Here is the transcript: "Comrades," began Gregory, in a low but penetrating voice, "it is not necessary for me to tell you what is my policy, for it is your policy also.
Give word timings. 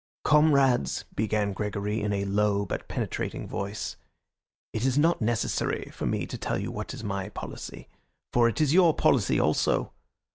"Comrades," 0.23 1.05
began 1.15 1.53
Gregory, 1.53 2.01
in 2.01 2.11
a 2.11 2.25
low 2.25 2.65
but 2.65 2.87
penetrating 2.87 3.47
voice, 3.47 3.97
"it 4.73 4.83
is 4.83 4.97
not 4.97 5.21
necessary 5.21 5.91
for 5.93 6.07
me 6.07 6.25
to 6.25 6.39
tell 6.39 6.57
you 6.57 6.71
what 6.71 6.95
is 6.95 7.03
my 7.03 7.29
policy, 7.29 7.87
for 8.33 8.49
it 8.49 8.59
is 8.59 8.73
your 8.73 8.95
policy 8.95 9.39
also. 9.39 9.91